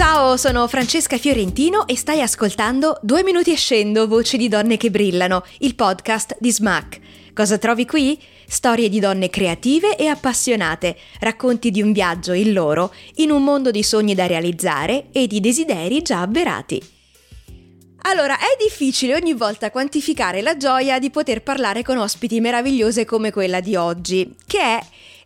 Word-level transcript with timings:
Ciao, 0.00 0.38
sono 0.38 0.66
Francesca 0.66 1.18
Fiorentino 1.18 1.86
e 1.86 1.94
stai 1.94 2.22
ascoltando 2.22 2.98
Due 3.02 3.22
minuti 3.22 3.52
e 3.52 3.56
scendo, 3.56 4.08
voci 4.08 4.38
di 4.38 4.48
donne 4.48 4.78
che 4.78 4.90
brillano, 4.90 5.44
il 5.58 5.74
podcast 5.74 6.38
di 6.40 6.50
Smack. 6.50 7.00
Cosa 7.34 7.58
trovi 7.58 7.84
qui? 7.84 8.18
Storie 8.46 8.88
di 8.88 8.98
donne 8.98 9.28
creative 9.28 9.98
e 9.98 10.06
appassionate, 10.06 10.96
racconti 11.18 11.70
di 11.70 11.82
un 11.82 11.92
viaggio, 11.92 12.32
il 12.32 12.54
loro, 12.54 12.94
in 13.16 13.30
un 13.30 13.44
mondo 13.44 13.70
di 13.70 13.82
sogni 13.82 14.14
da 14.14 14.24
realizzare 14.24 15.08
e 15.12 15.26
di 15.26 15.38
desideri 15.38 16.00
già 16.00 16.22
avverati. 16.22 16.82
Allora, 18.04 18.38
è 18.38 18.56
difficile 18.58 19.14
ogni 19.14 19.34
volta 19.34 19.70
quantificare 19.70 20.40
la 20.40 20.56
gioia 20.56 20.98
di 20.98 21.10
poter 21.10 21.42
parlare 21.42 21.82
con 21.82 21.98
ospiti 21.98 22.40
meravigliose 22.40 23.04
come 23.04 23.30
quella 23.30 23.60
di 23.60 23.76
oggi, 23.76 24.34
che 24.46 24.60
è 24.60 24.80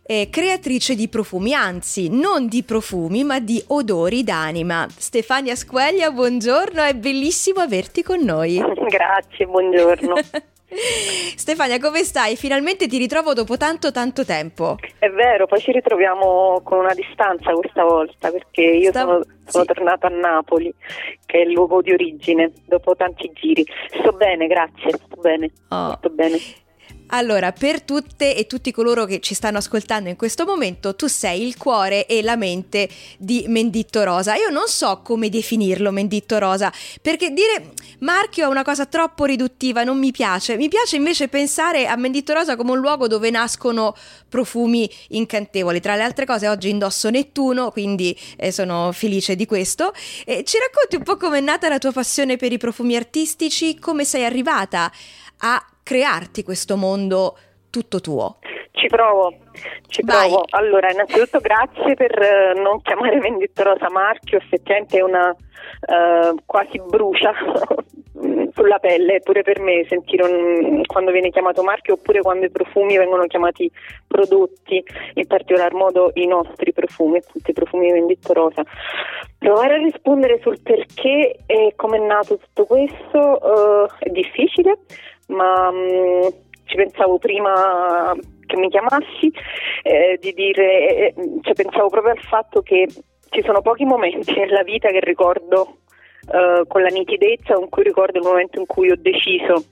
eh, 0.07 0.29
creatrice 0.29 0.93
di 0.95 1.07
profumi, 1.07 1.53
anzi 1.53 2.09
non 2.09 2.47
di 2.47 2.63
profumi 2.63 3.23
ma 3.23 3.39
di 3.39 3.63
odori 3.67 4.23
d'anima. 4.23 4.85
Stefania 4.95 5.55
Squeglia, 5.55 6.11
buongiorno, 6.11 6.83
è 6.83 6.93
bellissimo 6.93 7.61
averti 7.61 8.03
con 8.03 8.19
noi. 8.21 8.57
Grazie, 8.87 9.45
buongiorno. 9.47 10.13
Stefania, 11.35 11.79
come 11.79 12.03
stai? 12.03 12.35
Finalmente 12.35 12.87
ti 12.87 12.97
ritrovo 12.97 13.33
dopo 13.33 13.55
tanto 13.55 13.91
tanto 13.91 14.25
tempo. 14.25 14.77
È 14.99 15.09
vero, 15.09 15.45
poi 15.47 15.59
ci 15.59 15.71
ritroviamo 15.71 16.61
con 16.63 16.79
una 16.79 16.93
distanza 16.93 17.51
questa 17.53 17.83
volta 17.83 18.29
perché 18.29 18.61
io 18.61 18.89
Stavo- 18.89 19.11
sono, 19.11 19.25
sono 19.45 19.63
sì. 19.67 19.73
tornata 19.73 20.07
a 20.07 20.09
Napoli, 20.09 20.73
che 21.25 21.37
è 21.37 21.41
il 21.45 21.51
luogo 21.51 21.81
di 21.81 21.91
origine, 21.93 22.51
dopo 22.65 22.95
tanti 22.95 23.31
giri. 23.33 23.65
Sto 23.99 24.11
bene, 24.11 24.47
grazie, 24.47 24.89
sto 24.91 25.21
bene, 25.21 25.49
Oh. 25.69 25.95
sto 25.97 26.09
bene. 26.09 26.37
Allora, 27.09 27.51
per 27.51 27.83
tutte 27.83 28.35
e 28.35 28.47
tutti 28.47 28.71
coloro 28.71 29.05
che 29.05 29.19
ci 29.19 29.35
stanno 29.35 29.59
ascoltando 29.59 30.09
in 30.09 30.15
questo 30.15 30.43
momento, 30.43 30.95
tu 30.95 31.05
sei 31.05 31.45
il 31.45 31.55
cuore 31.55 32.07
e 32.07 32.23
la 32.23 32.35
mente 32.35 32.89
di 33.19 33.45
Menditto 33.47 34.03
Rosa. 34.03 34.35
Io 34.35 34.49
non 34.49 34.67
so 34.67 35.01
come 35.03 35.29
definirlo 35.29 35.91
Menditto 35.91 36.39
Rosa, 36.39 36.73
perché 37.01 37.29
dire 37.29 37.73
marchio 37.99 38.45
è 38.45 38.47
una 38.47 38.63
cosa 38.63 38.87
troppo 38.87 39.25
riduttiva, 39.25 39.83
non 39.83 39.99
mi 39.99 40.11
piace. 40.11 40.57
Mi 40.57 40.67
piace 40.67 40.95
invece 40.95 41.27
pensare 41.27 41.85
a 41.85 41.95
Menditto 41.95 42.33
Rosa 42.33 42.55
come 42.55 42.71
un 42.71 42.79
luogo 42.79 43.07
dove 43.07 43.29
nascono 43.29 43.95
profumi 44.27 44.89
incantevoli. 45.09 45.79
Tra 45.79 45.95
le 45.95 46.03
altre 46.03 46.25
cose, 46.25 46.47
oggi 46.47 46.69
indosso 46.69 47.09
Nettuno, 47.11 47.69
quindi 47.69 48.17
eh, 48.35 48.51
sono 48.51 48.91
felice 48.91 49.35
di 49.35 49.45
questo. 49.45 49.93
E 50.25 50.43
ci 50.43 50.57
racconti 50.57 50.95
un 50.95 51.03
po' 51.03 51.17
com'è 51.17 51.39
nata 51.39 51.69
la 51.69 51.77
tua 51.77 51.91
passione 51.91 52.35
per 52.35 52.51
i 52.51 52.57
profumi 52.57 52.95
artistici, 52.95 53.77
come 53.77 54.05
sei 54.05 54.25
arrivata 54.25 54.91
a 55.37 55.65
crearti 55.85 56.41
questo 56.41 56.75
mondo 56.75 57.37
tutto 57.69 58.01
tuo. 58.01 58.39
Ci 58.71 58.87
provo, 58.87 59.33
ci 59.87 60.01
Vai. 60.03 60.29
provo. 60.29 60.45
Allora, 60.49 60.91
innanzitutto 60.91 61.39
grazie 61.39 61.93
per 61.93 62.11
eh, 62.19 62.53
non 62.59 62.81
chiamare 62.81 63.19
Vendetta 63.19 63.63
Rosa 63.63 63.89
marchio, 63.91 64.39
effettivamente 64.39 64.97
è 64.97 65.01
una 65.01 65.29
eh, 65.29 66.33
quasi 66.45 66.81
brucia 66.89 67.31
sulla 68.53 68.79
pelle, 68.79 69.19
pure 69.21 69.43
per 69.43 69.59
me 69.59 69.85
sentire 69.87 70.23
un- 70.23 70.81
quando 70.85 71.11
viene 71.11 71.29
chiamato 71.29 71.61
marchio 71.61 71.93
oppure 71.93 72.21
quando 72.21 72.45
i 72.47 72.51
profumi 72.51 72.97
vengono 72.97 73.25
chiamati 73.27 73.69
prodotti, 74.07 74.83
in 75.13 75.27
particolar 75.27 75.73
modo 75.73 76.11
i 76.15 76.25
nostri 76.25 76.73
profumi, 76.73 77.21
tutti 77.31 77.51
i 77.51 77.53
profumi 77.53 77.87
di 77.87 77.93
Vendetta 77.93 78.33
Rosa. 78.33 78.63
Provare 79.37 79.75
a 79.75 79.77
rispondere 79.77 80.39
sul 80.41 80.59
perché 80.61 81.37
e 81.45 81.73
come 81.75 81.97
è 81.97 82.05
nato 82.05 82.37
tutto 82.37 82.65
questo 82.65 83.85
eh, 83.85 83.87
è 83.99 84.09
difficile, 84.09 84.79
ma 85.27 85.71
mm, 85.71 86.27
ci 86.65 86.75
pensavo 86.75 87.17
prima 87.17 88.13
che 88.45 88.57
mi 88.57 88.69
chiamassi, 88.69 89.31
eh, 89.83 90.17
di 90.19 90.33
dire, 90.33 90.87
eh, 90.87 91.13
cioè 91.41 91.53
pensavo 91.53 91.89
proprio 91.89 92.13
al 92.13 92.21
fatto 92.21 92.61
che 92.61 92.87
ci 93.29 93.41
sono 93.43 93.61
pochi 93.61 93.85
momenti 93.85 94.33
nella 94.37 94.63
vita 94.63 94.89
che 94.89 94.99
ricordo 95.01 95.77
eh, 96.31 96.63
con 96.67 96.81
la 96.81 96.89
nitidezza 96.89 97.55
con 97.55 97.69
cui 97.69 97.83
ricordo 97.83 98.19
il 98.19 98.25
momento 98.25 98.59
in 98.59 98.65
cui 98.65 98.91
ho 98.91 98.97
deciso 98.97 99.63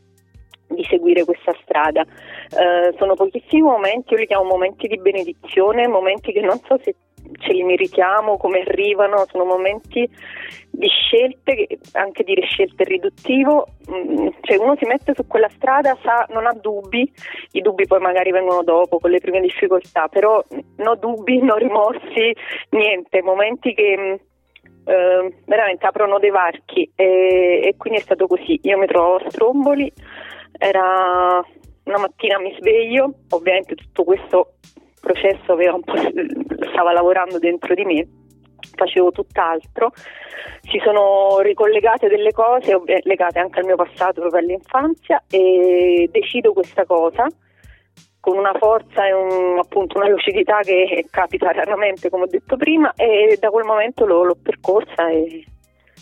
di 0.68 0.84
seguire 0.90 1.24
questa 1.24 1.54
strada. 1.62 2.02
Eh, 2.02 2.96
sono 2.98 3.16
pochissimi 3.16 3.62
momenti, 3.62 4.14
io 4.14 4.20
li 4.20 4.28
chiamo 4.28 4.44
momenti 4.44 4.88
di 4.88 4.98
benedizione, 4.98 5.88
momenti 5.88 6.32
che 6.32 6.42
non 6.42 6.60
so 6.66 6.80
se 6.84 6.96
ce 7.40 7.54
li 7.54 7.64
meritiamo, 7.64 8.38
come 8.38 8.60
arrivano, 8.62 9.26
sono 9.30 9.46
momenti 9.46 10.10
di 10.70 10.88
scelte, 10.88 11.56
che- 11.56 11.80
anche 11.94 12.24
dire 12.24 12.46
scelte 12.46 12.84
riduttivo, 12.84 13.68
mm, 13.90 14.28
cioè 14.42 14.58
uno 14.58 14.76
si 14.78 14.86
mette 14.86 15.14
su 15.16 15.28
quella 15.28 15.50
strada, 15.50 15.98
sa, 16.02 16.26
non 16.30 16.46
ha 16.46 16.54
dubbi, 16.54 17.12
i 17.52 17.62
dubbi 17.62 17.86
poi 17.86 18.00
magari 18.00 18.32
vengono 18.32 18.64
dopo 18.64 19.00
con 19.00 19.12
le 19.12 19.20
prime 19.20 19.42
difficoltà, 19.42 20.08
però 20.08 20.44
no 20.78 20.96
dubbi, 20.96 21.42
no 21.42 21.56
rimorsi, 21.56 22.34
niente, 22.70 23.22
momenti 23.22 23.74
che 23.74 24.20
eh, 24.86 25.34
veramente 25.46 25.86
aprono 25.86 26.20
dei 26.20 26.32
varchi 26.32 26.92
e, 26.96 27.62
e 27.64 27.76
quindi 27.78 28.00
è 28.00 28.04
stato 28.04 28.28
così, 28.28 28.60
io 28.64 28.78
mi 28.78 28.88
trovavo 28.88 29.16
a 29.16 29.30
Stromboli, 29.30 29.92
era 30.58 31.44
una 31.86 31.98
mattina 32.00 32.40
mi 32.40 32.56
sveglio, 32.58 33.14
ovviamente 33.30 33.76
tutto 33.76 34.04
questo 34.04 34.54
processo 35.04 35.56
stava 36.72 36.94
lavorando 36.94 37.38
dentro 37.38 37.74
di 37.74 37.84
me, 37.84 38.08
facevo 38.76 39.12
tutt'altro, 39.12 39.92
si 40.62 40.80
sono 40.84 41.40
ricollegate 41.42 42.08
delle 42.08 42.32
cose 42.32 42.80
legate 43.04 43.40
anche 43.40 43.60
al 43.60 43.66
mio 43.66 43.76
passato, 43.76 44.22
proprio 44.22 44.42
all'infanzia 44.42 45.22
e 45.30 46.08
decido 46.10 46.54
questa 46.54 46.86
cosa 46.86 47.28
con 48.20 48.38
una 48.38 48.54
forza 48.58 49.06
e 49.06 49.12
un- 49.12 49.60
appunto 49.60 49.98
una 49.98 50.08
lucidità 50.08 50.60
che 50.62 51.06
capita 51.12 51.52
raramente 51.52 52.10
come 52.10 52.24
ho 52.24 52.28
detto 52.28 52.56
prima 52.56 52.94
e 52.96 53.38
da 53.38 53.50
quel 53.50 53.66
momento 53.66 54.06
l'ho, 54.06 54.24
l'ho 54.24 54.38
percorsa 54.42 55.10
e, 55.10 55.44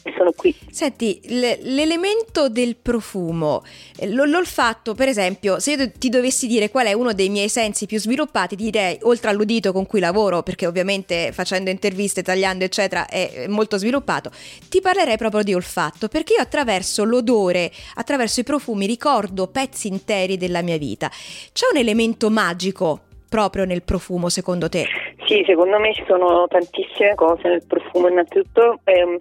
e 0.04 0.14
sono 0.16 0.32
qui. 0.32 0.56
Senti, 0.70 1.20
l'elemento 1.24 2.50
del 2.50 2.76
profumo, 2.76 3.64
eh, 3.98 4.08
l'olfatto, 4.10 4.94
per 4.94 5.08
esempio, 5.08 5.60
se 5.60 5.74
io 5.74 5.92
ti 5.92 6.10
dovessi 6.10 6.48
dire 6.48 6.70
qual 6.70 6.88
è 6.88 6.94
uno 6.94 7.14
dei 7.14 7.30
miei 7.30 7.50
sensi 7.50 7.86
più 7.86 8.00
sviluppati, 8.00 8.56
ti 8.56 8.64
direi, 8.66 8.98
oltre 9.04 9.30
all'udito 9.30 9.72
con 9.72 9.86
cui 9.86 10.00
lavoro, 10.00 10.44
perché 10.44 10.68
ovviamente 10.68 11.32
facendo 11.32 11.70
interviste, 11.70 12.24
tagliando, 12.24 12.64
eccetera, 12.64 13.08
è 13.08 13.22
è 13.32 13.48
molto 13.48 13.78
sviluppato, 13.78 14.32
ti 14.70 14.82
parlerei 14.82 15.18
proprio 15.18 15.44
di 15.44 15.54
olfatto, 15.54 16.08
perché 16.08 16.34
io 16.34 16.42
attraverso 16.42 17.04
l'odore, 17.04 17.72
attraverso 17.96 18.40
i 18.40 18.44
profumi, 18.44 18.86
ricordo 18.86 19.48
pezzi 19.48 19.88
interi 19.88 20.38
della 20.38 20.62
mia 20.62 20.78
vita. 20.78 21.10
C'è 21.10 21.66
un 21.72 21.78
elemento 21.78 22.30
magico 22.30 23.02
proprio 23.30 23.66
nel 23.66 23.84
profumo, 23.84 24.30
secondo 24.30 24.70
te? 24.70 24.86
Sì, 25.26 25.44
secondo 25.46 25.80
me 25.80 25.94
ci 25.94 26.04
sono 26.08 26.48
tantissime 26.48 27.16
cose 27.16 27.48
nel 27.48 27.64
profumo, 27.66 28.10
innanzitutto 28.10 28.80
ehm, 28.84 29.20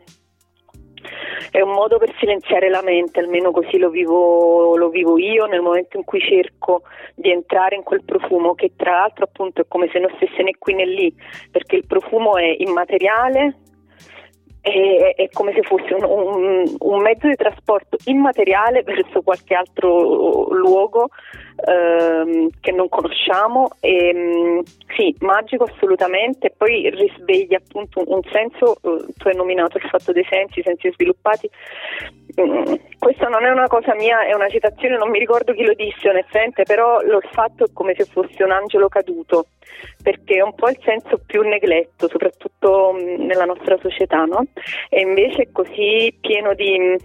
è 1.51 1.61
un 1.61 1.73
modo 1.73 1.99
per 1.99 2.15
silenziare 2.19 2.69
la 2.69 2.83
mente, 2.83 3.21
almeno 3.21 3.51
così 3.51 3.79
lo 3.79 3.91
vivo, 3.91 4.77
lo 4.77 4.89
vivo 4.89 5.19
io 5.19 5.47
nel 5.47 5.61
momento 5.61 5.97
in 5.97 6.05
cui 6.05 6.21
cerco 6.21 6.83
di 7.15 7.31
entrare 7.31 7.77
in 7.77 7.83
quel 7.83 8.05
profumo 8.05 8.55
che 8.55 8.73
tra 8.77 8.93
l'altro 8.93 9.25
appunto 9.25 9.63
è 9.63 9.65
come 9.67 9.89
se 9.93 9.99
non 9.99 10.11
stesse 10.17 10.43
né 10.43 10.53
qui 10.59 10.75
né 10.75 10.87
lì, 10.87 11.15
perché 11.51 11.77
il 11.77 11.87
profumo 11.87 12.37
è 12.37 12.55
immateriale, 12.59 13.57
è, 14.61 15.15
è 15.17 15.29
come 15.33 15.53
se 15.55 15.63
fosse 15.63 15.95
un, 15.95 16.05
un- 16.05 16.77
un 16.79 17.01
mezzo 17.01 17.27
di 17.27 17.37
trasporto 17.37 17.97
immateriale 18.05 18.83
verso 18.83 19.23
qualche 19.23 19.55
altro 19.55 20.53
luogo 20.53 21.09
ehm, 21.67 22.49
che 22.61 22.73
non 22.73 22.89
conosciamo 22.89 23.71
e 23.81 24.13
mm, 24.15 24.61
sì, 24.97 25.15
magico 25.21 25.65
assolutamente, 25.65 26.53
poi 26.57 26.91
risveglia 26.91 27.59
appunto 27.59 28.01
un, 28.01 28.07
un 28.09 28.23
senso, 28.31 28.77
eh, 28.83 29.13
tu 29.17 29.29
hai 29.29 29.37
nominato 29.37 29.77
il 29.77 29.89
fatto 29.89 30.13
dei 30.13 30.27
sensi, 30.29 30.63
sensi 30.63 30.91
sviluppati, 30.93 31.49
mm, 32.41 32.75
questa 32.99 33.29
non 33.29 33.45
è 33.45 33.51
una 33.51 33.67
cosa 33.67 33.95
mia, 33.95 34.27
è 34.27 34.35
una 34.35 34.49
citazione, 34.49 34.97
non 34.97 35.11
mi 35.11 35.19
ricordo 35.19 35.53
chi 35.53 35.65
lo 35.65 35.75
disse 35.75 36.09
onestamente, 36.09 36.63
però 36.65 37.01
l'ho 37.03 37.21
fatto 37.33 37.67
come 37.73 37.95
se 37.97 38.05
fosse 38.05 38.43
un 38.43 38.53
angelo 38.53 38.89
caduto, 38.89 39.47
perché 40.03 40.37
è 40.37 40.43
un 40.43 40.55
po' 40.55 40.69
il 40.69 40.79
senso 40.83 41.21
più 41.25 41.43
negletto, 41.43 42.09
soprattutto 42.09 42.93
mm, 42.93 43.27
nella 43.27 43.45
nostra 43.45 43.79
società, 43.81 44.25
no? 44.25 44.45
E 44.89 45.01
invece 45.01 45.43
è 45.43 45.53
così 45.53 46.17
pieno 46.21 46.55
di, 46.55 46.97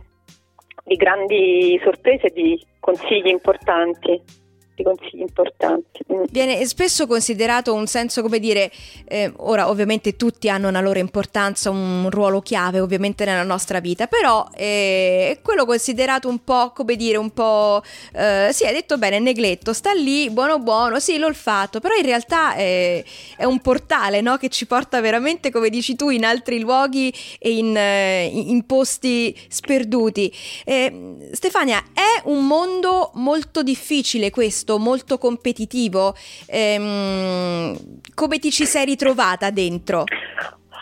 di 0.84 0.96
grandi 0.96 1.80
sorprese 1.84 2.28
e 2.28 2.32
di 2.32 2.66
consigli 2.80 3.28
importanti 3.28 4.44
di 4.76 4.84
consigli 4.84 5.22
importanti. 5.22 6.04
Mm. 6.14 6.24
Viene 6.30 6.66
spesso 6.66 7.08
considerato 7.08 7.74
un 7.74 7.88
senso, 7.88 8.22
come 8.22 8.40
dire, 8.40 8.72
eh, 9.08 9.32
ora 9.38 9.70
ovviamente 9.70 10.18
tutti 10.18 10.50
hanno 10.50 10.68
una 10.68 10.82
loro 10.82 11.00
importanza, 11.00 11.70
un 11.70 12.10
ruolo 12.12 12.42
chiave 12.42 12.82
ovviamente 12.82 13.24
nella 13.26 13.44
nostra 13.44 13.80
vita, 13.80 14.08
però 14.08 14.48
eh, 14.54 15.32
è 15.32 15.40
quello 15.42 15.66
considerato 15.66 16.28
un 16.28 16.44
po', 16.44 16.72
come 16.76 16.96
dire, 16.96 17.18
un 17.18 17.32
po', 17.32 17.82
eh, 18.14 18.50
sì 18.52 18.66
hai 18.66 18.74
detto 18.74 18.98
bene, 18.98 19.20
negletto, 19.20 19.72
sta 19.72 19.94
lì, 19.94 20.30
buono 20.30 20.60
buono, 20.60 21.00
sì 21.00 21.18
l'olfatto, 21.18 21.80
però 21.80 21.96
in 21.96 22.06
realtà 22.06 22.56
è, 22.56 23.04
è 23.38 23.46
un 23.46 23.60
portale 23.60 24.20
no? 24.20 24.36
che 24.36 24.50
ci 24.50 24.66
porta 24.66 25.00
veramente, 25.00 25.52
come 25.52 25.70
dici 25.70 25.96
tu, 25.96 26.10
in 26.10 26.26
altri 26.26 26.60
luoghi 26.60 27.14
e 27.40 27.52
in, 27.52 27.76
eh, 27.78 28.26
in 28.26 28.66
posti 28.66 29.36
sperduti. 29.48 30.32
Eh, 30.66 31.30
Stefania, 31.32 31.82
è 31.94 32.22
un 32.26 32.46
mondo 32.46 33.12
molto 33.14 33.64
difficile 33.64 34.30
questo 34.30 34.65
questo 34.66 34.80
molto 34.80 35.18
competitivo, 35.20 36.16
ehm, 36.48 37.78
come 38.16 38.40
ti 38.40 38.52
ci 38.52 38.66
sei 38.66 38.86
ritrovata 38.86 39.52
dentro? 39.52 40.04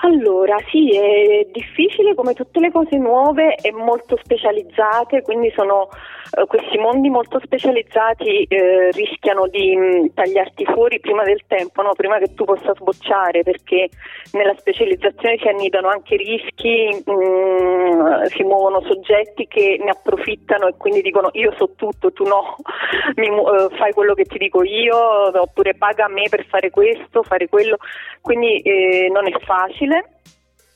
Allora, 0.05 0.57
sì, 0.69 0.89
è 0.97 1.47
difficile 1.53 2.13
come 2.13 2.33
tutte 2.33 2.59
le 2.59 2.71
cose 2.71 2.97
nuove 2.97 3.55
e 3.55 3.71
molto 3.71 4.19
specializzate, 4.21 5.21
quindi 5.21 5.49
sono 5.55 5.87
eh, 6.35 6.45
questi 6.45 6.77
mondi 6.77 7.09
molto 7.09 7.39
specializzati 7.41 8.43
eh, 8.43 8.91
rischiano 8.91 9.47
di 9.47 9.73
mh, 9.73 9.81
mm, 9.81 10.05
tagliarti 10.13 10.65
fuori 10.65 10.99
prima 10.99 11.23
del 11.23 11.43
tempo, 11.47 11.81
no? 11.83 11.93
prima 11.95 12.17
che 12.17 12.33
tu 12.33 12.43
possa 12.43 12.73
sbocciare, 12.75 13.43
perché 13.43 13.89
nella 14.33 14.53
specializzazione 14.57 15.37
si 15.37 15.47
annidano 15.47 15.87
anche 15.87 16.17
rischi, 16.17 17.01
mh, 17.05 17.11
mm, 17.13 18.23
si 18.25 18.43
muovono 18.43 18.81
soggetti 18.81 19.47
che 19.47 19.79
ne 19.81 19.91
approfittano 19.91 20.67
e 20.67 20.73
quindi 20.75 21.01
dicono 21.01 21.29
io 21.31 21.53
so 21.57 21.69
tutto, 21.77 22.11
tu 22.11 22.25
no, 22.25 22.57
mi, 23.15 23.29
uh, 23.29 23.69
fai 23.77 23.93
quello 23.93 24.13
che 24.15 24.25
ti 24.25 24.37
dico 24.37 24.63
io, 24.63 24.97
oppure 25.39 25.75
paga 25.75 26.05
a 26.05 26.09
me 26.09 26.23
per 26.29 26.45
fare 26.47 26.71
questo, 26.71 27.23
fare 27.23 27.47
quello, 27.47 27.77
quindi 28.19 28.59
eh, 28.59 29.07
non 29.13 29.27
è 29.27 29.31
facile 29.45 29.92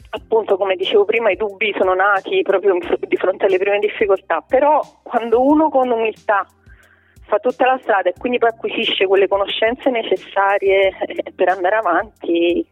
appunto 0.10 0.58
come 0.58 0.76
dicevo 0.76 1.06
prima 1.06 1.32
i 1.32 1.36
dubbi 1.36 1.74
sono 1.78 1.94
nati 1.94 2.42
proprio 2.42 2.78
di 3.08 3.18
fronte 3.18 3.46
alle 3.46 3.58
prime 3.58 3.80
difficoltà, 3.80 4.44
però 4.48 4.82
quando 5.04 5.42
uno 5.42 5.70
con 5.70 5.90
umiltà 5.90 6.48
fa 7.28 7.40
tutta 7.40 7.66
la 7.66 7.80
strada 7.82 8.10
e 8.10 8.14
quindi 8.18 8.38
poi 8.38 8.50
acquisisce 8.50 9.06
quelle 9.06 9.28
conoscenze 9.28 9.90
necessarie 9.90 10.94
eh, 11.08 11.32
per 11.36 11.50
andare 11.50 11.76
avanti, 11.76 12.66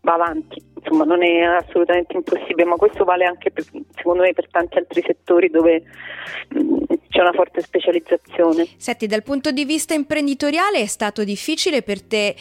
va 0.00 0.14
avanti. 0.14 0.62
Insomma, 0.76 1.04
non 1.04 1.22
è 1.22 1.40
assolutamente 1.40 2.14
impossibile, 2.14 2.64
ma 2.64 2.76
questo 2.76 3.04
vale 3.04 3.24
anche 3.24 3.50
per, 3.50 3.64
secondo 3.94 4.22
me 4.22 4.34
per 4.34 4.48
tanti 4.50 4.76
altri 4.76 5.02
settori 5.04 5.48
dove 5.48 5.82
mm, 6.54 6.82
c'è 7.08 7.20
una 7.20 7.32
forte 7.32 7.62
specializzazione. 7.62 8.66
Senti, 8.76 9.06
dal 9.06 9.22
punto 9.22 9.50
di 9.50 9.64
vista 9.64 9.94
imprenditoriale 9.94 10.80
è 10.80 10.86
stato 10.86 11.24
difficile 11.24 11.82
per 11.82 12.02
te 12.02 12.34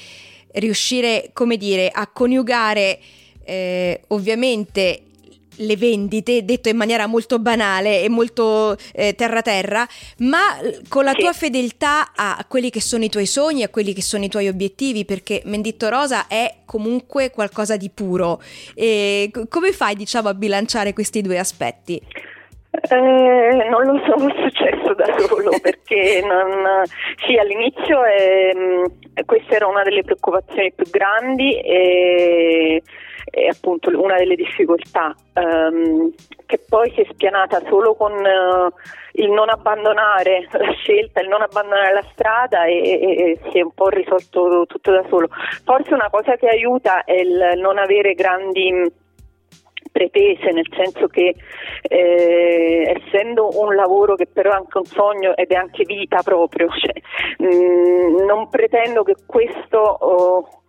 riuscire, 0.56 1.30
come 1.32 1.56
dire, 1.56 1.90
a 1.90 2.08
coniugare 2.12 3.00
eh, 3.44 4.02
ovviamente 4.08 5.04
le 5.58 5.78
vendite, 5.78 6.46
detto 6.46 6.70
in 6.70 6.78
maniera 6.78 7.06
molto 7.08 7.40
banale 7.40 8.02
e 8.02 8.10
molto 8.10 8.76
eh, 8.94 9.14
terra-terra, 9.14 9.86
ma 10.20 10.58
con 10.88 11.04
la 11.04 11.14
tua 11.14 11.34
fedeltà 11.34 12.12
a 12.16 12.44
quelli 12.48 12.70
che 12.70 12.82
sono 12.82 13.04
i 13.04 13.10
tuoi 13.10 13.26
sogni, 13.26 13.64
a 13.64 13.70
quelli 13.70 13.94
che 13.94 14.02
sono 14.02 14.24
i 14.24 14.30
tuoi 14.30 14.48
obiettivi, 14.48 15.06
perché 15.06 15.42
Menditto 15.46 15.90
Rosa 15.90 16.28
è 16.28 16.56
comunque 16.66 17.30
qualcosa 17.30 17.78
di 17.78 17.90
puro. 17.94 18.42
E 18.74 19.30
come 19.50 19.72
fai, 19.72 19.96
diciamo, 19.96 20.30
a 20.30 20.34
bilanciare 20.34 20.94
questi 20.94 21.22
due 21.22 21.38
aspetti? 21.38 22.02
Eh, 22.90 23.70
non 23.70 23.86
lo 23.86 24.02
so, 24.04 24.16
è 24.28 24.50
successo 24.50 24.96
da 24.96 25.06
solo 25.28 25.52
perché 25.62 26.24
non, 26.26 26.84
sì, 27.24 27.38
all'inizio 27.38 28.04
eh, 28.04 28.90
questa 29.26 29.54
era 29.54 29.68
una 29.68 29.84
delle 29.84 30.02
preoccupazioni 30.02 30.74
più 30.74 30.90
grandi 30.90 31.60
e 31.60 32.82
è 33.30 33.48
appunto 33.48 33.90
una 33.90 34.16
delle 34.16 34.36
difficoltà 34.36 35.16
um, 35.34 36.12
che 36.46 36.60
poi 36.68 36.92
si 36.92 37.02
è 37.02 37.08
spianata 37.12 37.62
solo 37.68 37.96
con 37.96 38.12
uh, 38.12 38.72
il 39.14 39.32
non 39.32 39.50
abbandonare 39.50 40.48
la 40.52 40.72
scelta, 40.74 41.22
il 41.22 41.28
non 41.28 41.42
abbandonare 41.42 41.94
la 41.94 42.06
strada 42.12 42.66
e, 42.66 42.78
e, 42.78 43.00
e, 43.00 43.40
si 43.52 43.60
è 43.60 43.62
un 43.62 43.72
po' 43.74 43.90
risolto 43.90 44.66
tutto 44.68 44.92
da 44.92 45.04
solo. 45.10 45.30
Forse 45.64 45.94
una 45.94 46.10
cosa 46.10 46.36
che 46.36 46.48
aiuta 46.48 47.04
è 47.04 47.14
il 47.14 47.54
non 47.58 47.78
avere 47.78 48.14
grandi 48.14 48.92
pretese, 49.92 50.52
nel 50.52 50.68
senso 50.76 51.08
che 51.08 51.36
eh, 51.84 53.02
essendo 53.06 53.50
un 53.62 53.76
lavoro 53.76 54.16
che 54.16 54.26
però 54.26 54.52
è 54.52 54.56
anche 54.56 54.80
un 54.80 54.86
sogno 54.86 55.36
ed 55.36 55.52
è 55.52 55.56
anche 55.56 55.84
vita 55.86 56.22
proprio, 56.24 56.68
cioè, 56.76 56.94
mh, 57.38 57.46
mm, 57.46 58.26
non 58.26 58.50
pretendo 58.50 59.04
che 59.04 59.16
questo 59.26 59.78
oh, 59.78 60.63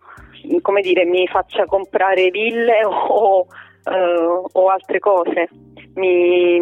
come 0.61 0.81
dire, 0.81 1.05
mi 1.05 1.27
faccia 1.27 1.65
comprare 1.65 2.29
ville 2.29 2.83
o, 2.85 3.39
uh, 3.39 4.47
o 4.51 4.67
altre 4.69 4.99
cose. 4.99 5.49
Mi, 5.95 6.57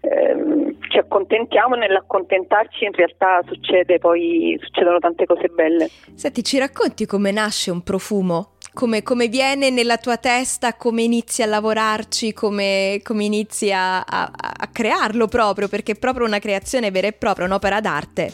ehm, 0.00 0.76
ci 0.88 0.98
accontentiamo 0.98 1.74
nell'accontentarci 1.74 2.84
in 2.84 2.92
realtà 2.92 3.40
succede 3.46 3.98
poi, 3.98 4.58
succedono 4.60 4.98
tante 4.98 5.24
cose 5.26 5.48
belle. 5.48 5.88
Senti, 6.14 6.42
ci 6.44 6.58
racconti 6.58 7.06
come 7.06 7.30
nasce 7.30 7.70
un 7.70 7.82
profumo? 7.82 8.56
Come, 8.74 9.02
come 9.02 9.28
viene 9.28 9.68
nella 9.68 9.98
tua 9.98 10.16
testa, 10.16 10.74
come 10.74 11.02
inizi 11.02 11.42
a 11.42 11.46
lavorarci, 11.46 12.32
come, 12.32 13.00
come 13.02 13.24
inizi 13.24 13.70
a, 13.70 14.00
a, 14.00 14.30
a 14.32 14.68
crearlo 14.72 15.28
proprio, 15.28 15.68
perché 15.68 15.92
è 15.92 15.98
proprio 15.98 16.24
una 16.24 16.38
creazione 16.38 16.90
vera 16.90 17.06
e 17.06 17.12
propria, 17.12 17.44
un'opera 17.44 17.80
d'arte. 17.80 18.32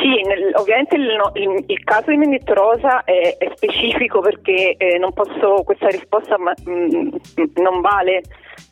Sì, 0.00 0.22
nel, 0.22 0.52
ovviamente 0.54 0.96
il, 0.96 1.08
il, 1.34 1.64
il, 1.66 1.84
caso 1.84 2.10
di 2.10 2.16
Menditto 2.16 2.54
Rosa 2.54 3.02
è, 3.04 3.36
è 3.36 3.52
specifico 3.56 4.20
perché 4.20 4.76
eh, 4.76 4.96
non 4.98 5.12
posso, 5.12 5.62
questa 5.64 5.88
risposta 5.88 6.38
ma, 6.38 6.52
mh, 6.64 6.70
mm, 6.70 7.08
non 7.56 7.80
vale 7.80 8.22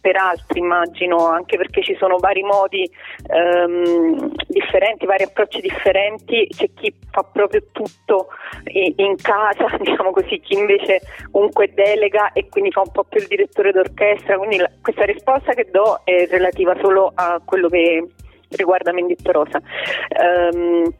per 0.00 0.16
altri 0.16 0.60
immagino, 0.60 1.26
anche 1.26 1.56
perché 1.56 1.82
ci 1.82 1.96
sono 1.98 2.18
vari 2.18 2.42
modi 2.42 2.88
ehm, 3.28 4.32
differenti, 4.46 5.04
vari 5.04 5.24
approcci 5.24 5.60
differenti, 5.60 6.46
c'è 6.48 6.68
chi 6.74 6.94
fa 7.10 7.24
proprio 7.24 7.62
tutto 7.72 8.28
in, 8.66 8.92
in 8.96 9.16
casa, 9.16 9.66
diciamo 9.82 10.12
così, 10.12 10.38
chi 10.40 10.54
invece 10.54 11.00
comunque 11.32 11.72
delega 11.74 12.32
e 12.32 12.48
quindi 12.48 12.70
fa 12.70 12.82
un 12.82 12.92
po' 12.92 13.04
più 13.04 13.20
il 13.20 13.26
direttore 13.26 13.72
d'orchestra, 13.72 14.38
quindi 14.38 14.58
la, 14.58 14.70
questa 14.80 15.04
risposta 15.04 15.54
che 15.54 15.68
do 15.72 16.00
è 16.04 16.26
relativa 16.30 16.76
solo 16.80 17.10
a 17.14 17.40
quello 17.44 17.68
che 17.68 18.06
riguarda 18.50 18.92
Menditto 18.92 19.32
Rosa. 19.32 19.60
Um, 20.20 20.94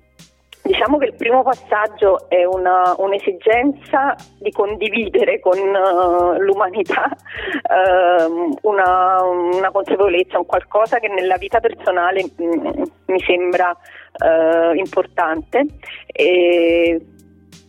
Diciamo 0.77 0.99
che 0.99 1.07
il 1.07 1.15
primo 1.15 1.43
passaggio 1.43 2.29
è 2.29 2.45
una, 2.45 2.95
un'esigenza 2.99 4.15
di 4.39 4.51
condividere 4.51 5.41
con 5.41 5.59
uh, 5.59 6.39
l'umanità 6.39 7.09
uh, 7.09 8.59
una, 8.69 9.23
una, 9.23 9.71
consapevolezza, 9.71 10.37
un 10.37 10.45
qualcosa 10.45 10.99
che 10.99 11.09
nella 11.09 11.39
vita 11.39 11.61
personale 11.61 12.25
mh, 12.25 12.45
mm, 12.45 12.83
mi 13.07 13.21
sembra 13.21 13.71
uh, 13.71 14.75
importante. 14.75 15.65
E 16.09 17.01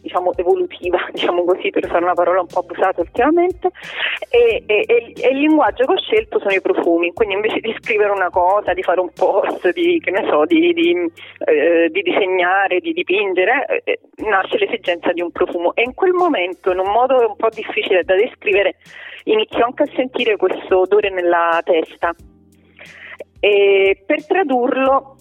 diciamo, 0.02 0.32
evolutiva, 0.36 0.98
diciamo 1.12 1.44
così, 1.44 1.70
per 1.70 1.86
usare 1.86 2.04
una 2.04 2.14
parola 2.14 2.42
un 2.42 2.48
po' 2.48 2.60
abusata 2.60 3.02
ultimamente, 3.02 3.70
e, 4.30 4.64
e, 4.66 4.86
e, 4.88 5.30
il 5.30 5.40
linguaggio 5.40 5.86
che 5.86 5.94
ho 5.94 6.00
scelto 6.00 6.40
sono 6.40 6.54
i 6.54 6.62
profumi, 6.62 7.14
quindi 7.14 7.36
invece 7.36 7.60
di 7.60 7.76
scrivere 7.80 8.12
una 8.12 8.30
cosa, 8.30 8.74
di 8.74 8.84
fare 8.84 9.00
un 9.00 9.12
post, 9.14 9.72
di, 9.74 10.02
so, 10.30 10.46
di, 10.46 10.74
di, 10.74 11.12
eh, 11.46 11.90
di 11.90 12.02
disegnare, 12.02 12.80
di 12.80 12.94
dipingere, 12.94 13.82
eh, 13.84 14.00
nasce 14.18 14.58
l'esigenza 14.58 15.12
di 15.12 15.22
un 15.22 15.32
profumo 15.32 15.74
e 15.76 15.84
in 15.84 15.94
quel 15.94 16.14
momento, 16.14 16.72
in 16.72 16.80
un 16.80 16.92
modo 16.92 17.16
un 17.30 17.36
po' 17.36 17.50
difficile 17.50 18.04
da 18.04 18.16
descrivere, 18.16 18.76
inizio 19.24 19.64
anche 19.64 19.84
a 19.84 19.90
sentire 19.96 20.38
questo 20.38 20.82
odore 20.82 21.10
nella 21.10 21.62
testa. 21.64 22.14
E 23.40 24.04
per 24.06 24.26
tradurlo 24.26 25.16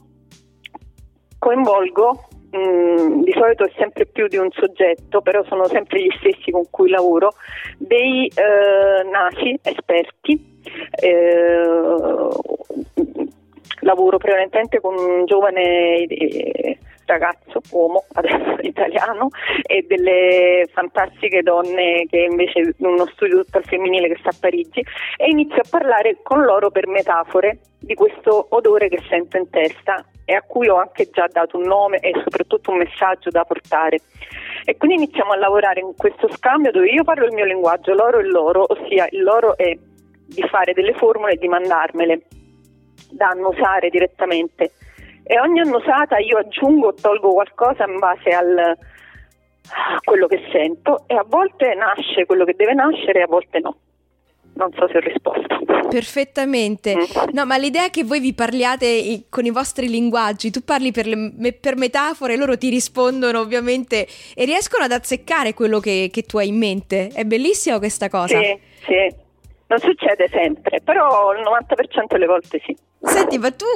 coinvolgo 1.39 2.29
Mm, 2.57 3.23
di 3.23 3.33
solito 3.33 3.65
è 3.65 3.73
sempre 3.77 4.07
più 4.07 4.29
di 4.29 4.37
un 4.37 4.51
soggetto, 4.51 5.21
però 5.21 5.45
sono 5.45 5.67
sempre 5.67 6.03
gli 6.03 6.11
stessi 6.19 6.51
con 6.51 6.65
cui 6.71 6.89
lavoro, 6.89 7.35
dei 7.77 8.27
eh, 8.27 9.09
nasi 9.11 9.59
esperti. 9.63 10.55
Eh, 11.01 11.65
lavoro 13.81 14.19
prevalentemente 14.19 14.81
con 14.81 14.95
un 14.97 15.27
giovane 15.27 16.05
eh, 16.05 16.79
ragazzo 17.07 17.61
uomo, 17.71 18.05
adesso 18.15 18.57
italiano, 18.63 19.29
e 19.63 19.85
delle 19.87 20.69
fantastiche 20.73 21.43
donne 21.43 22.07
che 22.09 22.27
invece 22.31 22.75
in 22.77 22.87
uno 22.87 23.07
studio 23.07 23.45
tutto 23.45 23.59
al 23.59 23.65
femminile 23.65 24.09
che 24.09 24.19
sta 24.19 24.31
a 24.31 24.37
Parigi 24.39 24.85
e 25.17 25.31
inizio 25.31 25.57
a 25.57 25.69
parlare 25.69 26.19
con 26.23 26.43
loro 26.43 26.71
per 26.71 26.87
metafore 26.87 27.61
di 27.79 27.95
questo 27.95 28.47
odore 28.51 28.89
che 28.89 29.03
sento 29.09 29.37
in 29.37 29.49
testa 29.49 30.05
e 30.25 30.35
a 30.35 30.43
cui 30.43 30.69
ho 30.69 30.77
anche 30.77 31.09
già 31.11 31.27
dato 31.31 31.57
un 31.57 31.63
nome 31.63 31.99
e 32.01 32.13
soprattutto 32.25 32.73
un 32.73 32.79
messaggio 32.79 33.31
da 33.31 33.45
portare. 33.45 34.01
E 34.65 34.77
quindi 34.77 34.97
iniziamo 34.97 35.33
a 35.33 35.37
lavorare 35.37 35.81
in 35.81 35.95
questo 35.97 36.29
scambio 36.33 36.73
dove 36.73 36.89
io 36.89 37.05
parlo 37.05 37.27
il 37.27 37.33
mio 37.33 37.45
linguaggio, 37.45 37.95
loro 37.95 38.19
il 38.19 38.29
loro, 38.29 38.67
ossia 38.69 39.07
il 39.11 39.23
loro 39.23 39.57
è 39.57 39.73
di 39.73 40.43
fare 40.49 40.73
delle 40.73 40.95
formule 40.95 41.33
e 41.33 41.37
di 41.37 41.47
mandarmele 41.47 42.23
da 43.13 43.29
annusare 43.29 43.89
direttamente 43.89 44.73
e 45.29 45.41
ogni 45.41 45.59
annusata 45.59 46.19
io 46.19 46.39
aggiungo 46.39 46.89
o 46.89 46.95
tolgo 46.95 47.33
qualcosa 47.33 47.85
in 47.85 47.99
base 47.99 48.31
al, 48.31 48.57
a 48.59 50.01
quello 50.05 50.29
che 50.29 50.41
sento 50.53 51.03
e 51.09 51.17
a 51.17 51.25
volte 51.27 51.75
nasce 51.75 52.27
quello 52.27 52.45
che 52.45 52.55
deve 52.55 52.75
nascere 52.75 53.19
e 53.19 53.23
a 53.23 53.27
volte 53.27 53.59
no. 53.59 53.77
Non 54.55 54.73
so 54.73 54.89
se 54.89 54.97
ho 54.97 55.01
risposto. 55.01 55.89
Perfettamente. 55.91 56.97
Mm. 56.97 57.03
No, 57.33 57.45
ma 57.45 57.59
l'idea 57.59 57.91
che 57.91 58.05
voi 58.05 58.21
vi 58.21 58.33
parliate 58.33 59.25
con 59.29 59.45
i 59.45 59.51
vostri 59.51 59.89
linguaggi, 59.89 60.51
tu 60.51 60.63
parli 60.65 60.93
per, 60.93 61.07
le, 61.07 61.53
per 61.61 61.77
metafore, 61.77 62.37
loro 62.37 62.57
ti 62.57 62.71
rispondono 62.71 63.41
ovviamente 63.41 64.07
e 64.35 64.45
riescono 64.45 64.85
ad 64.85 64.93
azzeccare 64.93 65.53
quello 65.53 65.79
che, 65.81 66.09
che 66.11 66.23
tu 66.23 66.39
hai 66.39 66.49
in 66.49 66.57
mente. 66.57 67.09
È 67.09 67.25
bellissima 67.25 67.79
questa 67.79 68.09
cosa. 68.09 68.41
Sì, 68.41 68.59
sì. 68.85 69.25
Non 69.67 69.81
succede 69.81 70.29
sempre, 70.31 70.81
però 70.81 71.35
il 71.35 71.43
90% 71.43 72.13
delle 72.13 72.27
volte 72.27 72.61
sì. 72.65 72.75
Senti, 73.03 73.37
ma 73.37 73.51
tu 73.51 73.67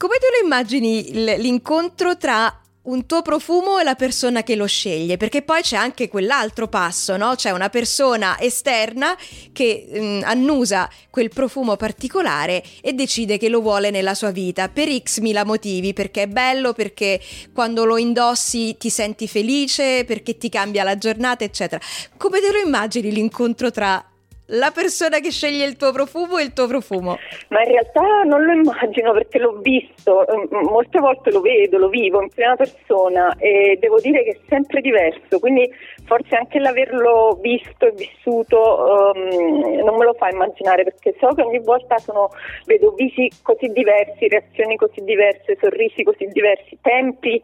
come 0.00 0.16
te 0.16 0.28
lo 0.32 0.42
immagini 0.46 1.12
l'incontro 1.36 2.16
tra 2.16 2.58
un 2.84 3.04
tuo 3.04 3.20
profumo 3.20 3.78
e 3.78 3.84
la 3.84 3.94
persona 3.94 4.42
che 4.42 4.56
lo 4.56 4.64
sceglie, 4.64 5.18
perché 5.18 5.42
poi 5.42 5.60
c'è 5.60 5.76
anche 5.76 6.08
quell'altro 6.08 6.68
passo, 6.68 7.18
no? 7.18 7.34
C'è 7.34 7.50
una 7.50 7.68
persona 7.68 8.40
esterna 8.40 9.14
che 9.52 9.86
mh, 9.92 9.98
mm, 9.98 10.20
annusa 10.24 10.88
quel 11.10 11.28
profumo 11.28 11.76
particolare 11.76 12.64
e 12.80 12.94
decide 12.94 13.36
che 13.36 13.50
lo 13.50 13.60
vuole 13.60 13.90
nella 13.90 14.14
sua 14.14 14.30
vita 14.30 14.70
per 14.70 14.88
x 14.90 15.18
mila 15.18 15.44
motivi, 15.44 15.92
perché 15.92 16.22
è 16.22 16.26
bello, 16.28 16.72
perché 16.72 17.20
quando 17.52 17.84
lo 17.84 17.98
indossi 17.98 18.78
ti 18.78 18.88
senti 18.88 19.28
felice, 19.28 20.06
perché 20.06 20.38
ti 20.38 20.48
cambia 20.48 20.82
la 20.82 20.96
giornata, 20.96 21.44
eccetera. 21.44 21.84
Come 22.16 22.40
te 22.40 22.50
lo 22.50 22.58
immagini 22.58 23.12
l'incontro 23.12 23.70
tra 23.70 24.02
la 24.50 24.70
persona 24.70 25.20
che 25.20 25.30
sceglie 25.30 25.64
il 25.64 25.76
tuo 25.76 25.92
profumo 25.92 26.38
e 26.38 26.44
il 26.44 26.52
tuo 26.52 26.66
profumo? 26.66 27.18
Ma 27.48 27.62
in 27.62 27.68
realtà 27.68 28.22
non 28.24 28.44
lo 28.44 28.52
immagino 28.52 29.12
perché 29.12 29.38
l'ho 29.38 29.58
visto, 29.60 30.24
mm, 30.28 30.64
molte 30.68 30.98
volte 30.98 31.30
lo 31.30 31.40
vedo, 31.40 31.78
lo 31.78 31.88
vivo 31.88 32.20
in 32.22 32.28
prima 32.28 32.56
persona 32.56 33.34
e 33.38 33.78
devo 33.80 34.00
dire 34.00 34.24
che 34.24 34.30
è 34.30 34.38
sempre 34.48 34.80
diverso, 34.80 35.38
quindi 35.38 35.70
forse 36.04 36.34
anche 36.34 36.58
l'averlo 36.58 37.38
visto 37.40 37.86
e 37.86 37.92
vissuto 37.92 39.12
um, 39.14 39.84
non 39.84 39.96
me 39.96 40.04
lo 40.04 40.14
fa 40.14 40.28
immaginare 40.28 40.82
perché 40.84 41.14
so 41.20 41.28
che 41.34 41.42
ogni 41.42 41.60
volta 41.60 41.98
sono, 41.98 42.30
vedo 42.66 42.92
visi 42.92 43.30
così 43.42 43.68
diversi, 43.68 44.28
reazioni 44.28 44.76
così 44.76 45.02
diverse, 45.04 45.56
sorrisi 45.60 46.02
così 46.02 46.26
diversi, 46.26 46.78
tempi 46.80 47.42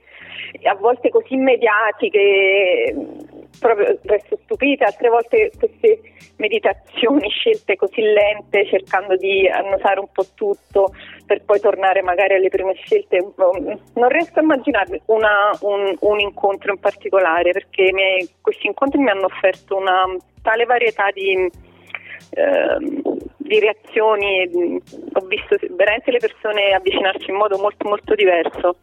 a 0.64 0.75
volte 0.75 1.10
così 1.10 1.34
immediati 1.34 2.10
che 2.10 2.94
proprio 3.58 3.98
resto 4.02 4.38
stupita, 4.44 4.86
altre 4.86 5.08
volte 5.08 5.50
queste 5.58 6.00
meditazioni 6.36 7.28
scelte 7.30 7.76
così 7.76 8.02
lente 8.02 8.66
cercando 8.66 9.16
di 9.16 9.48
annusare 9.48 10.00
un 10.00 10.08
po' 10.12 10.26
tutto 10.34 10.92
per 11.25 11.42
poi 11.44 11.60
tornare 11.60 12.02
magari 12.02 12.34
alle 12.34 12.48
prime 12.48 12.75
scelte. 12.75 13.32
Non 13.36 14.08
riesco 14.08 14.38
a 14.38 14.42
immaginarmi 14.42 15.00
una, 15.06 15.50
un, 15.60 15.96
un, 16.00 16.20
incontro 16.20 16.72
in 16.72 16.78
particolare 16.78 17.52
perché 17.52 17.90
mi, 17.92 18.28
questi 18.40 18.66
incontri 18.66 19.00
mi 19.00 19.10
hanno 19.10 19.26
offerto 19.26 19.76
una 19.76 20.04
tale 20.42 20.64
varietà 20.64 21.10
di, 21.12 21.50
eh, 22.30 23.15
di 23.47 23.59
reazioni, 23.59 24.81
ho 25.12 25.21
visto 25.26 25.57
veramente 25.71 26.11
le 26.11 26.19
persone 26.19 26.73
avvicinarsi 26.73 27.31
in 27.31 27.37
modo 27.37 27.59
molto 27.59 27.88
molto 27.88 28.15
diverso. 28.15 28.76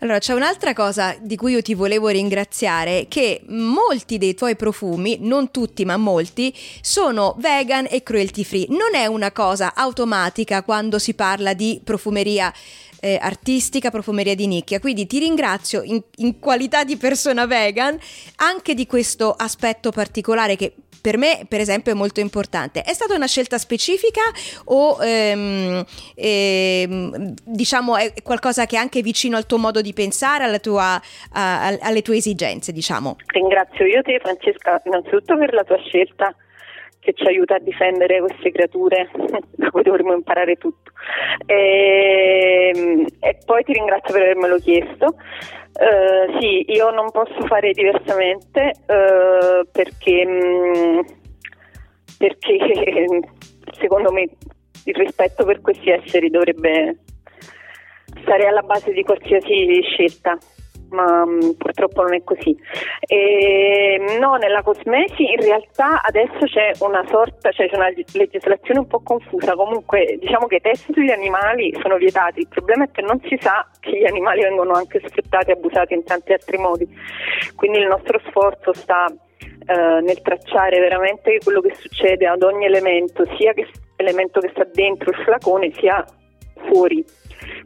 Allora, 0.00 0.18
c'è 0.18 0.32
un'altra 0.32 0.74
cosa 0.74 1.16
di 1.20 1.34
cui 1.34 1.52
io 1.52 1.62
ti 1.62 1.74
volevo 1.74 2.06
ringraziare, 2.06 3.06
che 3.08 3.40
molti 3.48 4.16
dei 4.16 4.34
tuoi 4.34 4.54
profumi, 4.54 5.18
non 5.22 5.50
tutti 5.50 5.84
ma 5.84 5.96
molti, 5.96 6.54
sono 6.80 7.34
vegan 7.38 7.86
e 7.90 8.04
cruelty 8.04 8.44
free. 8.44 8.66
Non 8.68 8.94
è 8.94 9.06
una 9.06 9.32
cosa 9.32 9.74
automatica 9.74 10.62
quando 10.62 11.00
si 11.00 11.14
parla 11.14 11.52
di 11.52 11.80
profumeria 11.82 12.52
eh, 13.00 13.18
artistica, 13.20 13.90
profumeria 13.90 14.34
di 14.34 14.46
nicchia. 14.46 14.80
Quindi 14.80 15.06
ti 15.06 15.18
ringrazio 15.18 15.82
in, 15.82 16.00
in 16.16 16.38
qualità 16.38 16.84
di 16.84 16.96
persona 16.96 17.46
vegan 17.46 17.98
anche 18.36 18.74
di 18.74 18.86
questo 18.86 19.32
aspetto 19.32 19.90
particolare 19.90 20.56
che 20.56 20.74
per 21.00 21.16
me, 21.16 21.46
per 21.48 21.60
esempio, 21.60 21.92
è 21.92 21.94
molto 21.94 22.20
importante. 22.20 22.82
È 22.82 22.92
stata 22.92 23.14
una 23.14 23.26
scelta 23.26 23.56
specifica 23.58 24.20
o 24.64 24.98
ehm, 25.00 25.84
ehm, 26.14 27.34
diciamo 27.44 27.96
è 27.96 28.12
qualcosa 28.22 28.66
che 28.66 28.76
è 28.76 28.78
anche 28.78 29.00
vicino 29.00 29.36
al 29.36 29.46
tuo 29.46 29.58
modo 29.58 29.80
di 29.80 29.92
pensare, 29.92 30.58
tua, 30.60 31.00
a, 31.32 31.66
alle 31.80 32.02
tue 32.02 32.16
esigenze, 32.16 32.72
diciamo? 32.72 33.16
Ringrazio 33.26 33.84
io 33.86 34.02
te, 34.02 34.18
Francesca, 34.20 34.82
innanzitutto 34.84 35.36
per 35.36 35.54
la 35.54 35.62
tua 35.64 35.78
scelta 35.78 36.34
che 37.08 37.14
ci 37.14 37.26
aiuta 37.26 37.54
a 37.54 37.58
difendere 37.58 38.20
queste 38.20 38.52
creature 38.52 39.08
da 39.56 39.70
cui 39.70 39.82
dovremmo 39.82 40.12
imparare 40.12 40.56
tutto. 40.56 40.92
E, 41.46 42.70
ehm, 42.74 43.06
e 43.20 43.38
poi 43.46 43.64
ti 43.64 43.72
ringrazio 43.72 44.12
per 44.12 44.22
avermelo 44.22 44.58
chiesto. 44.58 45.14
Uh, 45.78 46.40
sì, 46.40 46.64
io 46.72 46.90
non 46.90 47.10
posso 47.10 47.46
fare 47.46 47.70
diversamente 47.72 48.72
uh, 48.86 49.66
perché, 49.70 50.26
mh, 50.26 50.76
mm, 50.76 51.00
perché 52.18 53.06
secondo 53.78 54.10
me 54.10 54.22
il 54.84 54.94
rispetto 54.94 55.44
per 55.44 55.60
questi 55.60 55.90
esseri 55.90 56.30
dovrebbe 56.30 56.96
stare 58.22 58.46
alla 58.48 58.62
base 58.62 58.92
di 58.92 59.04
qualsiasi 59.04 59.80
scelta 59.82 60.36
ma 60.90 61.24
mh, 61.24 61.30
mm, 61.30 61.50
purtroppo 61.58 62.02
non 62.02 62.14
è 62.14 62.22
così. 62.24 62.56
E, 63.00 64.16
no, 64.18 64.36
nella 64.36 64.62
cosmesi 64.62 65.30
in 65.30 65.40
realtà 65.40 66.02
adesso 66.02 66.44
c'è 66.46 66.72
una 66.80 67.04
sorta, 67.08 67.50
cioè 67.50 67.68
c'è 67.68 67.76
una 67.76 67.92
legislazione 68.12 68.80
un 68.80 68.86
po' 68.86 69.00
confusa, 69.02 69.54
comunque 69.54 70.16
diciamo 70.20 70.46
che 70.46 70.56
i 70.56 70.60
test 70.60 70.92
sugli 70.92 71.10
animali 71.10 71.76
sono 71.80 71.96
vietati, 71.96 72.40
il 72.40 72.48
problema 72.48 72.84
è 72.84 72.90
che 72.90 73.02
non 73.02 73.20
si 73.28 73.36
sa 73.40 73.68
che 73.80 73.98
gli 73.98 74.06
animali 74.06 74.42
vengono 74.42 74.72
anche 74.72 75.00
sfruttati 75.04 75.50
e 75.50 75.54
abusati 75.54 75.94
in 75.94 76.04
tanti 76.04 76.32
altri 76.32 76.58
modi, 76.58 76.88
quindi 77.56 77.78
il 77.78 77.86
nostro 77.86 78.20
sforzo 78.26 78.72
sta 78.72 79.06
eh, 79.06 80.00
nel 80.00 80.20
tracciare 80.22 80.78
veramente 80.80 81.38
quello 81.42 81.60
che 81.60 81.74
succede 81.74 82.26
ad 82.26 82.42
ogni 82.42 82.64
elemento, 82.64 83.24
sia 83.36 83.52
che 83.52 83.66
elemento 83.96 84.40
che 84.40 84.50
sta 84.50 84.64
dentro 84.72 85.10
il 85.10 85.16
flacone 85.24 85.72
sia 85.74 86.04
fuori 86.66 87.04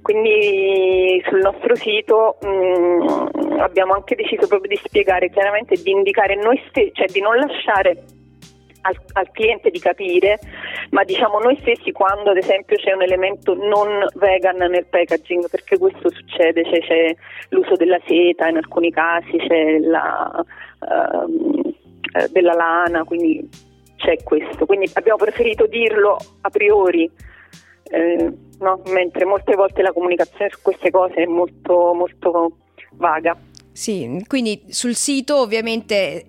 quindi 0.03 1.23
sul 1.29 1.41
nostro 1.41 1.75
sito 1.77 2.39
mh, 2.41 2.47
mm, 2.47 3.61
abbiamo 3.61 3.95
anche 3.95 4.15
deciso 4.15 4.47
proprio 4.47 4.69
di 4.69 4.81
spiegare 4.83 5.31
chiaramente, 5.31 5.81
di 5.81 5.91
indicare 5.91 6.35
noi 6.35 6.61
stessi, 6.69 6.93
cioè 6.95 7.07
di 7.07 7.21
non 7.21 7.37
lasciare 7.37 8.05
al, 8.83 8.97
al, 9.13 9.31
cliente 9.31 9.71
di 9.71 9.79
capire, 9.79 10.39
ma 10.91 11.05
diciamo 11.05 11.39
noi 11.39 11.57
stessi 11.61 11.93
quando 11.93 12.31
ad 12.31 12.37
esempio 12.37 12.77
c'è 12.77 12.93
un 12.93 13.03
elemento 13.03 13.55
non 13.55 14.07
vegan 14.15 14.57
nel 14.57 14.87
packaging, 14.87 15.49
perché 15.49 15.79
questo 15.79 16.11
succede, 16.11 16.65
cioè, 16.65 16.81
c'è 16.81 17.17
l'uso 17.51 17.75
della 17.77 18.01
seta 18.07 18.49
in 18.49 18.57
alcuni 18.57 18.91
casi, 18.91 19.37
c'è 19.37 19.79
la, 19.79 20.45
uh, 20.81 21.75
della 22.31 22.55
lana, 22.55 23.05
quindi 23.05 23.49
c'è 23.97 24.23
questo. 24.23 24.67
Quindi 24.67 24.91
abbiamo 24.95 25.19
preferito 25.19 25.67
dirlo 25.67 26.17
a 26.41 26.51
priori 26.51 27.09
eh, 27.85 28.33
no? 28.59 28.81
mentre 28.87 29.25
molte 29.25 29.55
volte 29.55 29.83
la 29.83 29.93
comunicazione 29.93 30.51
su 30.51 30.59
queste 30.63 30.91
cose 30.91 31.15
è 31.15 31.27
molto, 31.27 31.93
molto 31.95 32.57
vaga. 32.93 33.37
Sì, 33.73 34.23
quindi 34.27 34.65
sul 34.69 34.95
sito 34.95 35.41
ovviamente 35.41 36.27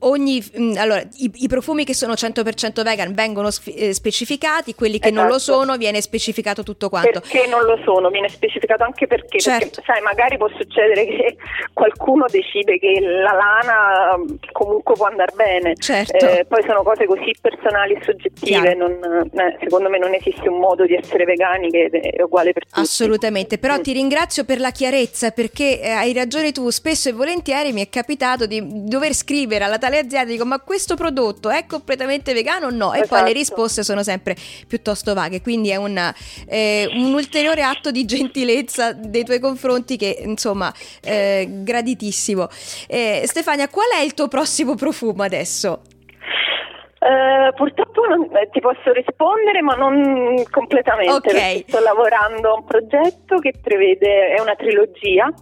ogni 0.00 0.44
mm, 0.58 0.76
allora 0.76 1.00
i, 1.00 1.30
i, 1.34 1.48
profumi 1.48 1.84
che 1.84 1.94
sono 1.94 2.12
100% 2.12 2.82
vegan 2.82 3.12
vengono 3.14 3.50
sf- 3.50 3.72
eh, 3.74 3.92
specificati, 3.92 4.74
quelli 4.74 4.98
che 4.98 5.08
esatto. 5.08 5.20
non 5.20 5.30
lo 5.30 5.36
esatto. 5.36 5.58
sono 5.58 5.76
viene 5.76 6.00
specificato 6.00 6.62
tutto 6.62 6.88
quanto. 6.88 7.20
Perché 7.20 7.46
non 7.48 7.64
lo 7.64 7.78
sono? 7.84 8.08
Viene 8.10 8.28
specificato 8.28 8.84
anche 8.84 9.06
perché, 9.06 9.38
certo. 9.40 9.66
perché 9.66 9.82
sai, 9.84 10.00
magari 10.02 10.36
può 10.36 10.48
succedere 10.56 11.04
che 11.06 11.36
qualcuno 11.72 12.26
decide 12.28 12.78
che 12.78 13.00
la 13.00 13.32
lana 13.32 14.16
mm, 14.16 14.34
comunque 14.52 14.94
può 14.94 15.06
andare 15.06 15.32
bene. 15.34 15.74
Certo. 15.74 16.16
Eh, 16.16 16.44
poi 16.46 16.62
sono 16.64 16.82
cose 16.82 17.06
così 17.06 17.34
personali 17.40 17.94
e 17.94 18.00
soggettive, 18.04 18.74
non, 18.74 18.92
eh, 18.92 19.56
secondo 19.60 19.88
me 19.88 19.98
non 19.98 20.14
esiste 20.14 20.48
un 20.48 20.58
modo 20.58 20.84
di 20.84 20.94
essere 20.94 21.24
vegani 21.24 21.70
che 21.70 21.86
è 21.88 22.22
uguale 22.22 22.52
per 22.52 22.66
tutti. 22.66 22.78
Assolutamente, 22.78 23.58
però 23.58 23.78
mm. 23.78 23.82
ti 23.82 23.92
ringrazio 23.92 24.44
per 24.44 24.60
la 24.60 24.70
chiarezza 24.70 25.32
perché 25.32 25.80
eh, 25.80 25.90
hai 25.90 26.12
ragione 26.12 26.52
tu, 26.52 26.70
spesso 26.70 27.08
e 27.08 27.12
volentieri 27.12 27.72
mi 27.72 27.84
è 27.84 27.88
capitato 27.88 28.46
di 28.46 28.62
dover 28.64 29.12
scrivere 29.12 29.64
alla 29.64 29.78
taglia 29.78 29.87
alle 29.88 29.98
aziende, 29.98 30.32
dico 30.32 30.44
ma 30.44 30.60
questo 30.60 30.94
prodotto 30.94 31.50
è 31.50 31.66
completamente 31.66 32.32
vegano 32.32 32.66
o 32.66 32.70
no? 32.70 32.92
E 32.94 33.00
Esatto. 33.00 33.16
poi 33.16 33.24
le 33.24 33.32
risposte 33.38 33.82
sono 33.82 34.02
sempre 34.02 34.36
piuttosto 34.66 35.14
vaghe, 35.14 35.40
quindi 35.42 35.70
è 35.70 35.76
un, 35.76 35.98
eh, 36.48 36.88
un 36.94 37.12
ulteriore 37.12 37.62
atto 37.62 37.90
di 37.90 38.04
gentilezza 38.04 38.92
dei 38.92 39.24
tuoi 39.24 39.40
confronti 39.40 39.96
che 39.96 40.18
insomma 40.24 40.72
eh, 41.02 41.46
graditissimo. 41.62 42.48
Eh, 42.86 43.22
Stefania, 43.24 43.68
qual 43.68 43.88
è 43.98 44.02
il 44.02 44.14
tuo 44.14 44.28
prossimo 44.28 44.74
profumo 44.74 45.22
adesso? 45.22 45.82
Eh, 47.00 47.52
purtroppo 47.54 48.04
non- 48.06 48.28
eh, 48.36 48.48
ti 48.50 48.60
posso 48.60 48.92
rispondere, 48.92 49.62
ma 49.62 49.74
non 49.74 50.42
completamente. 50.50 51.12
Ok. 51.12 51.22
perché 51.30 51.64
Sto 51.68 51.80
lavorando 51.80 52.50
a 52.50 52.54
un 52.54 52.64
progetto 52.64 53.38
che 53.38 53.52
prevede 53.62 54.34
è 54.34 54.40
una 54.40 54.56
trilogia, 54.56 55.32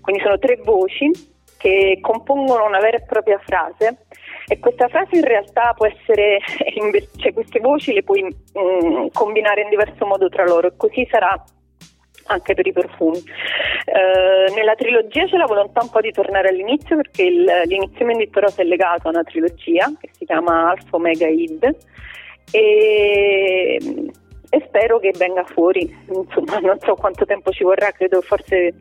quindi 0.00 0.22
sono 0.22 0.38
tre 0.38 0.60
voci 0.62 1.10
che 1.58 1.98
compongono 2.00 2.64
una 2.64 2.78
vera 2.78 2.96
e 2.96 3.04
propria 3.04 3.38
frase. 3.44 4.06
E 4.46 4.58
questa 4.60 4.88
frase 4.88 5.16
in 5.16 5.24
realtà 5.24 5.74
può 5.76 5.86
essere, 5.86 6.38
cioè 7.18 7.32
queste 7.34 7.60
voci 7.60 7.92
le 7.92 8.02
puoi 8.02 8.22
mm, 8.22 9.08
combinare 9.12 9.62
in 9.62 9.68
diverso 9.68 10.06
modo 10.06 10.30
tra 10.30 10.44
loro, 10.44 10.68
e 10.68 10.76
così 10.76 11.06
sarà 11.10 11.44
anche 12.28 12.54
per 12.54 12.66
i 12.66 12.72
profumi. 12.72 13.18
Eh, 13.18 14.52
nella 14.54 14.74
trilogia 14.74 15.26
c'è 15.26 15.36
la 15.36 15.46
volontà 15.46 15.82
un 15.82 15.90
po' 15.90 16.00
di 16.00 16.12
tornare 16.12 16.48
all'inizio 16.48 16.96
perché 16.96 17.22
il- 17.22 17.62
l'inizio 17.64 18.04
Menditto 18.06 18.40
Rosa 18.40 18.62
è 18.62 18.64
legato 18.64 19.08
a 19.08 19.10
una 19.10 19.22
trilogia 19.22 19.90
che 20.00 20.10
si 20.12 20.24
chiama 20.24 20.70
Alfa 20.70 20.96
Omega 20.96 21.26
Id 21.26 21.76
e, 22.52 23.76
e 24.50 24.64
spero 24.66 24.98
che 24.98 25.12
venga 25.16 25.44
fuori, 25.44 25.94
insomma 26.08 26.58
non 26.60 26.78
so 26.80 26.94
quanto 26.94 27.24
tempo 27.24 27.50
ci 27.50 27.64
vorrà, 27.64 27.90
credo 27.92 28.20
forse 28.20 28.74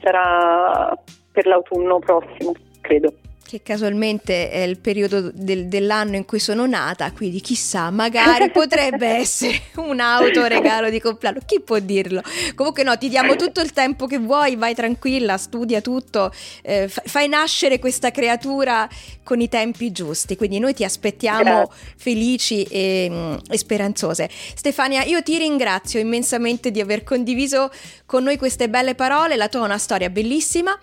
sarà 0.00 0.94
per 1.38 1.46
l'autunno 1.46 2.00
prossimo, 2.00 2.52
credo. 2.80 3.12
Che 3.48 3.62
casualmente 3.62 4.50
è 4.50 4.58
il 4.58 4.78
periodo 4.78 5.30
del- 5.32 5.68
dell'anno 5.68 6.16
in 6.16 6.26
cui 6.26 6.38
sono 6.38 6.66
nata, 6.66 7.10
quindi 7.12 7.40
chissà, 7.40 7.88
magari 7.88 8.50
potrebbe 8.52 9.06
essere 9.06 9.58
un 9.76 10.00
autoregalo 10.00 10.90
di 10.90 11.00
compleanno, 11.00 11.38
chi 11.46 11.58
può 11.62 11.78
dirlo? 11.78 12.20
Comunque 12.54 12.82
no, 12.82 12.98
ti 12.98 13.08
diamo 13.08 13.36
tutto 13.36 13.62
il 13.62 13.72
tempo 13.72 14.04
che 14.06 14.18
vuoi, 14.18 14.56
vai 14.56 14.74
tranquilla, 14.74 15.38
studia 15.38 15.80
tutto, 15.80 16.30
eh, 16.60 16.88
fa- 16.88 17.00
fai 17.06 17.26
nascere 17.26 17.78
questa 17.78 18.10
creatura 18.10 18.86
con 19.22 19.40
i 19.40 19.48
tempi 19.48 19.92
giusti, 19.92 20.36
quindi 20.36 20.58
noi 20.58 20.74
ti 20.74 20.84
aspettiamo 20.84 21.68
Grazie. 21.68 21.92
felici 21.96 22.62
e, 22.64 23.08
mm, 23.10 23.34
e 23.48 23.56
speranzose. 23.56 24.28
Stefania, 24.56 25.04
io 25.04 25.22
ti 25.22 25.38
ringrazio 25.38 25.98
immensamente 26.00 26.70
di 26.70 26.82
aver 26.82 27.02
condiviso 27.02 27.70
con 28.04 28.24
noi 28.24 28.36
queste 28.36 28.68
belle 28.68 28.94
parole, 28.94 29.36
la 29.36 29.48
tua 29.48 29.60
è 29.62 29.64
una 29.64 29.78
storia 29.78 30.10
bellissima, 30.10 30.78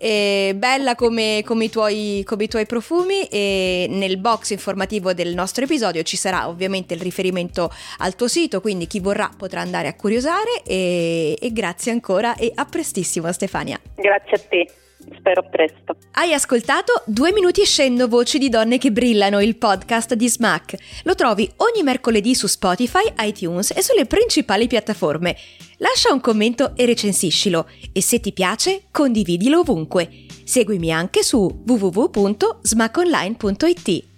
e 0.00 0.52
bella 0.56 0.94
come, 0.94 1.42
come 1.44 1.64
i 1.64 1.70
tuoi, 1.70 2.06
come 2.24 2.44
i 2.44 2.48
tuoi 2.48 2.66
profumi 2.66 3.24
e 3.24 3.86
nel 3.88 4.18
box 4.18 4.50
informativo 4.50 5.12
del 5.12 5.34
nostro 5.34 5.64
episodio 5.64 6.02
ci 6.02 6.16
sarà 6.16 6.48
ovviamente 6.48 6.94
il 6.94 7.00
riferimento 7.00 7.72
al 7.98 8.14
tuo 8.14 8.28
sito, 8.28 8.60
quindi 8.60 8.86
chi 8.86 9.00
vorrà 9.00 9.30
potrà 9.36 9.60
andare 9.60 9.88
a 9.88 9.94
curiosare 9.94 10.62
e, 10.64 11.36
e 11.40 11.52
grazie 11.52 11.92
ancora 11.92 12.36
e 12.36 12.52
a 12.54 12.64
prestissimo 12.64 13.30
Stefania. 13.32 13.80
Grazie 13.94 14.36
a 14.36 14.40
te, 14.48 14.68
spero 15.16 15.48
presto. 15.48 15.96
Hai 16.12 16.32
ascoltato 16.32 17.02
Due 17.06 17.32
minuti 17.32 17.60
e 17.60 17.66
scendo 17.66 18.08
voci 18.08 18.38
di 18.38 18.48
donne 18.48 18.78
che 18.78 18.90
brillano, 18.90 19.40
il 19.40 19.56
podcast 19.56 20.14
di 20.14 20.28
Smack. 20.28 20.76
Lo 21.04 21.14
trovi 21.14 21.50
ogni 21.56 21.82
mercoledì 21.82 22.34
su 22.34 22.46
Spotify, 22.46 23.12
iTunes 23.20 23.72
e 23.76 23.82
sulle 23.82 24.06
principali 24.06 24.66
piattaforme. 24.66 25.36
Lascia 25.78 26.12
un 26.12 26.20
commento 26.20 26.72
e 26.74 26.86
recensiscilo 26.86 27.68
e 27.92 28.02
se 28.02 28.20
ti 28.20 28.32
piace 28.32 28.82
condividilo 28.90 29.60
ovunque. 29.60 30.26
Seguimi 30.48 30.90
anche 30.90 31.22
su 31.22 31.62
www.smackonline.it. 31.66 34.17